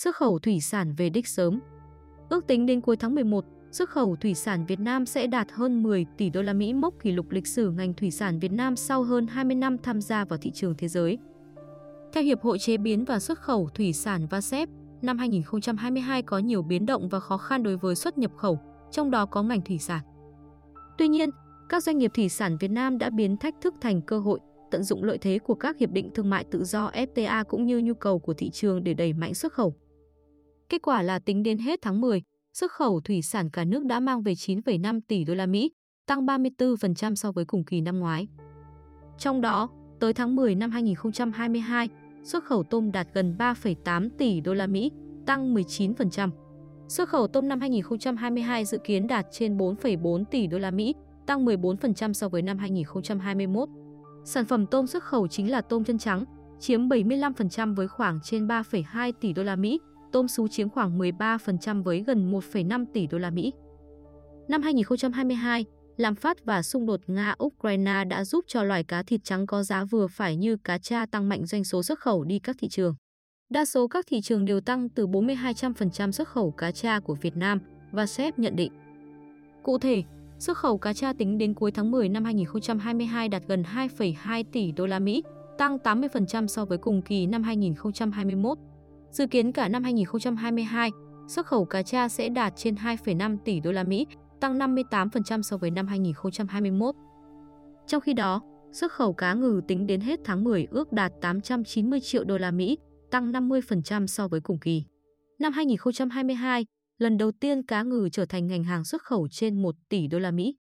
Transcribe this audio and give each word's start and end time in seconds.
xuất 0.00 0.16
khẩu 0.16 0.38
thủy 0.38 0.60
sản 0.60 0.94
về 0.96 1.10
đích 1.10 1.28
sớm. 1.28 1.60
Ước 2.28 2.46
tính 2.46 2.66
đến 2.66 2.80
cuối 2.80 2.96
tháng 2.96 3.14
11, 3.14 3.44
xuất 3.72 3.88
khẩu 3.88 4.16
thủy 4.16 4.34
sản 4.34 4.66
Việt 4.66 4.80
Nam 4.80 5.06
sẽ 5.06 5.26
đạt 5.26 5.52
hơn 5.52 5.82
10 5.82 6.06
tỷ 6.16 6.30
đô 6.30 6.42
la 6.42 6.52
Mỹ 6.52 6.72
mốc 6.72 6.94
kỷ 7.02 7.12
lục 7.12 7.30
lịch 7.30 7.46
sử 7.46 7.70
ngành 7.70 7.94
thủy 7.94 8.10
sản 8.10 8.38
Việt 8.38 8.52
Nam 8.52 8.76
sau 8.76 9.02
hơn 9.02 9.26
20 9.26 9.54
năm 9.54 9.78
tham 9.78 10.00
gia 10.00 10.24
vào 10.24 10.38
thị 10.38 10.50
trường 10.50 10.74
thế 10.78 10.88
giới. 10.88 11.18
Theo 12.12 12.22
Hiệp 12.22 12.42
hội 12.42 12.58
Chế 12.58 12.76
biến 12.76 13.04
và 13.04 13.18
Xuất 13.18 13.38
khẩu 13.38 13.68
Thủy 13.74 13.92
sản 13.92 14.26
VASEP, 14.26 14.68
năm 15.02 15.18
2022 15.18 16.22
có 16.22 16.38
nhiều 16.38 16.62
biến 16.62 16.86
động 16.86 17.08
và 17.08 17.20
khó 17.20 17.36
khăn 17.36 17.62
đối 17.62 17.76
với 17.76 17.94
xuất 17.94 18.18
nhập 18.18 18.32
khẩu, 18.36 18.58
trong 18.90 19.10
đó 19.10 19.26
có 19.26 19.42
ngành 19.42 19.60
thủy 19.60 19.78
sản. 19.78 20.00
Tuy 20.98 21.08
nhiên, 21.08 21.30
các 21.68 21.82
doanh 21.82 21.98
nghiệp 21.98 22.10
thủy 22.14 22.28
sản 22.28 22.56
Việt 22.60 22.70
Nam 22.70 22.98
đã 22.98 23.10
biến 23.10 23.36
thách 23.36 23.54
thức 23.60 23.74
thành 23.80 24.02
cơ 24.02 24.18
hội, 24.18 24.40
tận 24.70 24.82
dụng 24.82 25.04
lợi 25.04 25.18
thế 25.18 25.38
của 25.38 25.54
các 25.54 25.78
hiệp 25.78 25.90
định 25.90 26.10
thương 26.14 26.30
mại 26.30 26.44
tự 26.44 26.64
do 26.64 26.90
FTA 26.90 27.44
cũng 27.44 27.66
như 27.66 27.78
nhu 27.78 27.94
cầu 27.94 28.18
của 28.18 28.34
thị 28.34 28.50
trường 28.50 28.84
để 28.84 28.94
đẩy 28.94 29.12
mạnh 29.12 29.34
xuất 29.34 29.52
khẩu. 29.52 29.74
Kết 30.70 30.82
quả 30.82 31.02
là 31.02 31.18
tính 31.18 31.42
đến 31.42 31.58
hết 31.58 31.82
tháng 31.82 32.00
10, 32.00 32.22
xuất 32.52 32.72
khẩu 32.72 33.00
thủy 33.00 33.22
sản 33.22 33.50
cả 33.50 33.64
nước 33.64 33.84
đã 33.84 34.00
mang 34.00 34.22
về 34.22 34.32
9,5 34.32 35.00
tỷ 35.08 35.24
đô 35.24 35.34
la 35.34 35.46
Mỹ, 35.46 35.70
tăng 36.06 36.26
34% 36.26 37.14
so 37.14 37.32
với 37.32 37.44
cùng 37.44 37.64
kỳ 37.64 37.80
năm 37.80 37.98
ngoái. 37.98 38.28
Trong 39.18 39.40
đó, 39.40 39.68
tới 40.00 40.12
tháng 40.12 40.36
10 40.36 40.54
năm 40.54 40.70
2022, 40.70 41.88
xuất 42.22 42.44
khẩu 42.44 42.62
tôm 42.62 42.92
đạt 42.92 43.06
gần 43.14 43.36
3,8 43.38 44.08
tỷ 44.18 44.40
đô 44.40 44.54
la 44.54 44.66
Mỹ, 44.66 44.90
tăng 45.26 45.54
19%. 45.54 46.30
Xuất 46.88 47.08
khẩu 47.08 47.28
tôm 47.28 47.48
năm 47.48 47.60
2022 47.60 48.64
dự 48.64 48.78
kiến 48.84 49.06
đạt 49.06 49.26
trên 49.32 49.56
4,4 49.56 50.24
tỷ 50.24 50.46
đô 50.46 50.58
la 50.58 50.70
Mỹ, 50.70 50.94
tăng 51.26 51.44
14% 51.44 52.12
so 52.12 52.28
với 52.28 52.42
năm 52.42 52.58
2021. 52.58 53.68
Sản 54.24 54.44
phẩm 54.44 54.66
tôm 54.66 54.86
xuất 54.86 55.02
khẩu 55.02 55.28
chính 55.28 55.50
là 55.50 55.60
tôm 55.60 55.84
chân 55.84 55.98
trắng, 55.98 56.24
chiếm 56.60 56.88
75% 56.88 57.74
với 57.74 57.88
khoảng 57.88 58.20
trên 58.22 58.46
3,2 58.46 59.12
tỷ 59.20 59.32
đô 59.32 59.42
la 59.42 59.56
Mỹ, 59.56 59.80
tôm 60.12 60.28
sú 60.28 60.48
chiếm 60.48 60.68
khoảng 60.68 60.98
13% 60.98 61.82
với 61.82 62.04
gần 62.06 62.32
1,5 62.32 62.84
tỷ 62.92 63.06
đô 63.06 63.18
la 63.18 63.30
Mỹ. 63.30 63.52
Năm 64.48 64.62
2022, 64.62 65.64
lạm 65.96 66.14
phát 66.14 66.44
và 66.44 66.62
xung 66.62 66.86
đột 66.86 67.00
Nga-Ukraine 67.06 68.08
đã 68.08 68.24
giúp 68.24 68.44
cho 68.48 68.62
loài 68.62 68.84
cá 68.84 69.02
thịt 69.02 69.20
trắng 69.24 69.46
có 69.46 69.62
giá 69.62 69.84
vừa 69.84 70.06
phải 70.06 70.36
như 70.36 70.56
cá 70.64 70.78
tra 70.78 71.06
tăng 71.06 71.28
mạnh 71.28 71.46
doanh 71.46 71.64
số 71.64 71.82
xuất 71.82 71.98
khẩu 71.98 72.24
đi 72.24 72.38
các 72.38 72.56
thị 72.58 72.68
trường. 72.68 72.94
Đa 73.50 73.64
số 73.64 73.88
các 73.88 74.04
thị 74.08 74.20
trường 74.20 74.44
đều 74.44 74.60
tăng 74.60 74.88
từ 74.88 75.06
40-200% 75.06 76.10
xuất 76.10 76.28
khẩu 76.28 76.50
cá 76.50 76.72
tra 76.72 77.00
của 77.00 77.14
Việt 77.14 77.36
Nam 77.36 77.60
và 77.92 78.06
SEP 78.06 78.38
nhận 78.38 78.56
định. 78.56 78.72
Cụ 79.62 79.78
thể, 79.78 80.02
xuất 80.38 80.56
khẩu 80.56 80.78
cá 80.78 80.92
tra 80.92 81.12
tính 81.12 81.38
đến 81.38 81.54
cuối 81.54 81.70
tháng 81.70 81.90
10 81.90 82.08
năm 82.08 82.24
2022 82.24 83.28
đạt 83.28 83.42
gần 83.48 83.62
2,2 83.62 84.44
tỷ 84.52 84.72
đô 84.72 84.86
la 84.86 84.98
Mỹ, 84.98 85.22
tăng 85.58 85.76
80% 85.76 86.46
so 86.46 86.64
với 86.64 86.78
cùng 86.78 87.02
kỳ 87.02 87.26
năm 87.26 87.42
2021. 87.42 88.58
Dự 89.10 89.26
kiến 89.26 89.52
cả 89.52 89.68
năm 89.68 89.82
2022, 89.82 90.90
xuất 91.28 91.46
khẩu 91.46 91.64
cá 91.64 91.82
tra 91.82 92.08
sẽ 92.08 92.28
đạt 92.28 92.52
trên 92.56 92.74
2,5 92.74 93.36
tỷ 93.44 93.60
đô 93.60 93.72
la 93.72 93.84
Mỹ, 93.84 94.06
tăng 94.40 94.58
58% 94.58 95.42
so 95.42 95.56
với 95.56 95.70
năm 95.70 95.86
2021. 95.86 96.94
Trong 97.86 98.00
khi 98.00 98.14
đó, 98.14 98.40
xuất 98.72 98.92
khẩu 98.92 99.12
cá 99.12 99.34
ngừ 99.34 99.60
tính 99.68 99.86
đến 99.86 100.00
hết 100.00 100.20
tháng 100.24 100.44
10 100.44 100.66
ước 100.70 100.92
đạt 100.92 101.12
890 101.20 102.00
triệu 102.00 102.24
đô 102.24 102.38
la 102.38 102.50
Mỹ, 102.50 102.78
tăng 103.10 103.32
50% 103.32 104.06
so 104.06 104.28
với 104.28 104.40
cùng 104.40 104.58
kỳ. 104.58 104.84
Năm 105.38 105.52
2022, 105.52 106.66
lần 106.98 107.18
đầu 107.18 107.32
tiên 107.32 107.62
cá 107.62 107.82
ngừ 107.82 108.08
trở 108.12 108.26
thành 108.26 108.46
ngành 108.46 108.64
hàng 108.64 108.84
xuất 108.84 109.02
khẩu 109.02 109.28
trên 109.30 109.62
1 109.62 109.74
tỷ 109.88 110.06
đô 110.06 110.18
la 110.18 110.30
Mỹ. 110.30 110.56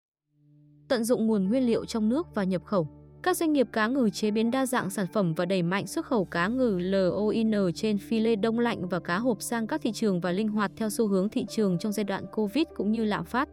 Tận 0.87 1.03
dụng 1.03 1.27
nguồn 1.27 1.49
nguyên 1.49 1.65
liệu 1.65 1.85
trong 1.85 2.09
nước 2.09 2.27
và 2.35 2.43
nhập 2.43 2.63
khẩu, 2.65 2.87
các 3.23 3.37
doanh 3.37 3.53
nghiệp 3.53 3.67
cá 3.71 3.87
ngừ 3.87 4.09
chế 4.09 4.31
biến 4.31 4.51
đa 4.51 4.65
dạng 4.65 4.89
sản 4.89 5.07
phẩm 5.13 5.33
và 5.33 5.45
đẩy 5.45 5.63
mạnh 5.63 5.87
xuất 5.87 6.05
khẩu 6.05 6.25
cá 6.25 6.47
ngừ 6.47 6.79
LOIN 6.81 7.51
trên 7.75 7.97
phi 7.97 8.19
lê 8.19 8.35
đông 8.35 8.59
lạnh 8.59 8.87
và 8.87 8.99
cá 8.99 9.17
hộp 9.17 9.41
sang 9.41 9.67
các 9.67 9.81
thị 9.81 9.91
trường 9.91 10.21
và 10.21 10.31
linh 10.31 10.47
hoạt 10.47 10.71
theo 10.75 10.89
xu 10.89 11.07
hướng 11.07 11.29
thị 11.29 11.45
trường 11.49 11.77
trong 11.79 11.91
giai 11.91 12.03
đoạn 12.03 12.25
Covid 12.31 12.63
cũng 12.75 12.91
như 12.91 13.05
lạm 13.05 13.25
phát. 13.25 13.49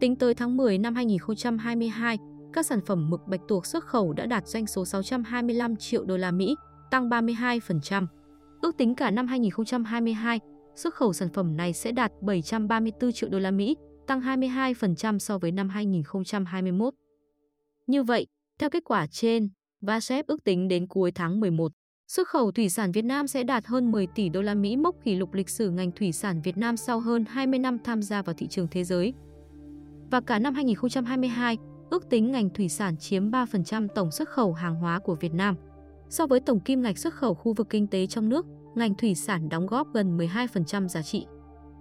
Tính 0.00 0.16
tới 0.16 0.34
tháng 0.34 0.56
10 0.56 0.78
năm 0.78 0.94
2022, 0.94 2.18
các 2.52 2.66
sản 2.66 2.80
phẩm 2.86 3.10
mực 3.10 3.20
bạch 3.26 3.40
tuộc 3.48 3.66
xuất 3.66 3.84
khẩu 3.84 4.12
đã 4.12 4.26
đạt 4.26 4.46
doanh 4.46 4.66
số 4.66 4.84
625 4.84 5.76
triệu 5.76 6.04
đô 6.04 6.16
la 6.16 6.30
Mỹ, 6.30 6.56
tăng 6.90 7.08
32%. 7.08 8.06
Ước 8.62 8.76
tính 8.76 8.94
cả 8.94 9.10
năm 9.10 9.26
2022, 9.26 10.40
xuất 10.74 10.94
khẩu 10.94 11.12
sản 11.12 11.28
phẩm 11.28 11.56
này 11.56 11.72
sẽ 11.72 11.92
đạt 11.92 12.12
734 12.20 13.12
triệu 13.12 13.30
đô 13.30 13.38
la 13.38 13.50
Mỹ, 13.50 13.76
tăng 14.06 14.20
22% 14.20 15.18
so 15.18 15.38
với 15.38 15.52
năm 15.52 15.68
2021. 15.68 16.94
Như 17.86 18.02
vậy, 18.02 18.26
theo 18.58 18.70
kết 18.70 18.84
quả 18.84 19.06
trên, 19.06 19.48
VASEP 19.80 20.26
ước 20.26 20.44
tính 20.44 20.68
đến 20.68 20.86
cuối 20.86 21.10
tháng 21.10 21.40
11, 21.40 21.72
xuất 22.08 22.28
khẩu 22.28 22.52
thủy 22.52 22.68
sản 22.68 22.92
Việt 22.92 23.04
Nam 23.04 23.26
sẽ 23.26 23.44
đạt 23.44 23.66
hơn 23.66 23.92
10 23.92 24.06
tỷ 24.06 24.28
đô 24.28 24.42
la 24.42 24.54
Mỹ 24.54 24.76
mốc 24.76 24.96
kỷ 25.04 25.16
lục 25.16 25.34
lịch 25.34 25.48
sử 25.48 25.70
ngành 25.70 25.90
thủy 25.92 26.12
sản 26.12 26.40
Việt 26.42 26.56
Nam 26.56 26.76
sau 26.76 27.00
hơn 27.00 27.24
20 27.24 27.58
năm 27.58 27.78
tham 27.84 28.02
gia 28.02 28.22
vào 28.22 28.34
thị 28.34 28.46
trường 28.46 28.68
thế 28.70 28.84
giới. 28.84 29.12
Và 30.10 30.20
cả 30.20 30.38
năm 30.38 30.54
2022, 30.54 31.58
ước 31.90 32.10
tính 32.10 32.32
ngành 32.32 32.50
thủy 32.50 32.68
sản 32.68 32.96
chiếm 32.96 33.30
3% 33.30 33.88
tổng 33.94 34.10
xuất 34.10 34.28
khẩu 34.28 34.52
hàng 34.52 34.74
hóa 34.74 34.98
của 34.98 35.14
Việt 35.14 35.34
Nam. 35.34 35.56
So 36.08 36.26
với 36.26 36.40
tổng 36.40 36.60
kim 36.60 36.82
ngạch 36.82 36.98
xuất 36.98 37.14
khẩu 37.14 37.34
khu 37.34 37.52
vực 37.52 37.66
kinh 37.70 37.86
tế 37.86 38.06
trong 38.06 38.28
nước, 38.28 38.46
ngành 38.74 38.94
thủy 38.94 39.14
sản 39.14 39.48
đóng 39.48 39.66
góp 39.66 39.88
gần 39.94 40.18
12% 40.18 40.88
giá 40.88 41.02
trị. 41.02 41.26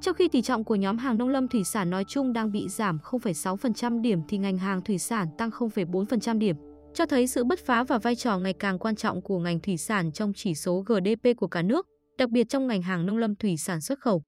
Trong 0.02 0.16
khi 0.16 0.28
tỷ 0.28 0.42
trọng 0.42 0.64
của 0.64 0.76
nhóm 0.76 0.98
hàng 0.98 1.18
nông 1.18 1.30
lâm 1.30 1.48
thủy 1.48 1.64
sản 1.64 1.90
nói 1.90 2.04
chung 2.08 2.34
đang 2.34 2.52
bị 2.52 2.68
giảm 2.70 3.00
0,6% 3.04 4.02
điểm 4.02 4.22
thì 4.28 4.38
ngành 4.38 4.58
hàng 4.58 4.82
thủy 4.82 4.98
sản 4.98 5.28
tăng 5.38 5.50
0,4% 5.50 6.38
điểm, 6.38 6.56
cho 6.94 7.06
thấy 7.06 7.28
sự 7.28 7.44
bứt 7.44 7.60
phá 7.66 7.84
và 7.84 7.98
vai 7.98 8.16
trò 8.16 8.40
ngày 8.40 8.54
càng 8.54 8.80
quan 8.80 8.96
trọng 8.96 9.22
của 9.22 9.40
ngành 9.40 9.60
thủy 9.60 9.78
sản 9.78 10.12
trong 10.12 10.32
chỉ 10.36 10.56
số 10.56 10.84
GDP 10.88 11.38
của 11.38 11.48
cả 11.48 11.62
nước, 11.62 11.88
đặc 12.18 12.30
biệt 12.30 12.50
trong 12.50 12.68
ngành 12.68 12.82
hàng 12.82 13.06
nông 13.06 13.18
lâm 13.18 13.36
thủy 13.36 13.58
sản 13.58 13.82
xuất 13.82 14.00
khẩu. 14.00 14.24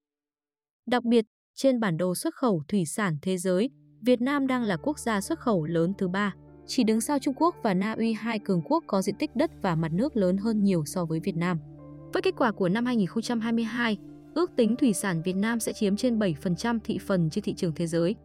Đặc 0.88 1.04
biệt, 1.04 1.26
trên 1.56 1.80
bản 1.80 1.98
đồ 1.98 2.16
xuất 2.16 2.36
khẩu 2.36 2.64
thủy 2.68 2.86
sản 2.86 3.18
thế 3.22 3.38
giới, 3.38 3.70
Việt 4.02 4.22
Nam 4.22 4.48
đang 4.48 4.64
là 4.64 4.78
quốc 4.78 5.00
gia 5.00 5.22
xuất 5.22 5.40
khẩu 5.40 5.66
lớn 5.66 5.94
thứ 5.98 6.08
ba, 6.08 6.34
chỉ 6.68 6.84
đứng 6.84 7.02
sau 7.02 7.20
Trung 7.20 7.34
Quốc 7.38 7.56
và 7.64 7.74
Na 7.74 7.94
Uy 7.94 8.14
hai 8.14 8.40
cường 8.40 8.62
quốc 8.62 8.84
có 8.88 9.02
diện 9.02 9.16
tích 9.20 9.36
đất 9.36 9.52
và 9.62 9.76
mặt 9.76 9.92
nước 9.94 10.18
lớn 10.18 10.38
hơn 10.38 10.64
nhiều 10.64 10.84
so 10.86 11.06
với 11.06 11.20
Việt 11.20 11.36
Nam. 11.36 11.60
Với 12.14 12.22
kết 12.22 12.34
quả 12.38 12.52
của 12.52 12.70
năm 12.70 12.86
2022, 12.86 13.98
ước 14.38 14.56
tính 14.56 14.76
thủy 14.76 14.94
sản 14.94 15.22
Việt 15.22 15.36
Nam 15.36 15.60
sẽ 15.60 15.74
chiếm 15.74 15.96
trên 15.96 16.20
7% 16.20 16.80
thị 16.84 16.98
phần 16.98 17.30
trên 17.30 17.44
thị 17.44 17.54
trường 17.54 17.74
thế 17.76 17.88
giới. 17.88 18.16